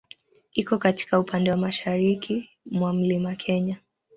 Iko 0.53 0.77
katika 0.77 1.19
upande 1.19 1.51
wa 1.51 1.57
mashariki 1.57 2.49
mwa 2.65 2.93
Mlima 2.93 3.35
Kenya. 3.35 3.77